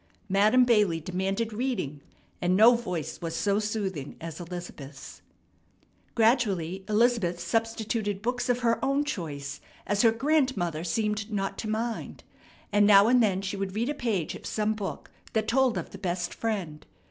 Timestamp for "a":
13.89-13.93